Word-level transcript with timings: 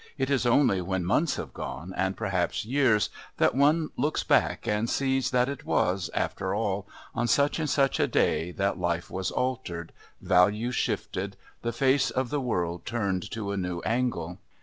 it 0.17 0.31
is 0.31 0.47
only 0.47 0.81
when 0.81 1.05
months 1.05 1.35
have 1.35 1.53
gone, 1.53 1.93
and 1.95 2.17
perhaps 2.17 2.65
years, 2.65 3.11
that 3.37 3.53
one 3.53 3.91
looks 3.95 4.23
back 4.23 4.67
and 4.67 4.89
sees 4.89 5.29
that 5.29 5.47
it 5.47 5.63
was, 5.63 6.09
after 6.15 6.55
all, 6.55 6.87
on 7.13 7.27
such 7.27 7.59
and 7.59 7.69
such 7.69 7.99
a 7.99 8.07
day 8.07 8.51
that 8.51 8.79
life 8.79 9.11
was 9.11 9.29
altered, 9.29 9.93
values 10.19 10.73
shifted, 10.73 11.37
the 11.61 11.71
face 11.71 12.09
of 12.09 12.31
the 12.31 12.41
world 12.41 12.83
turned 12.83 13.29
to 13.29 13.51
a 13.51 13.57
new 13.57 13.79
angle. 13.81 14.39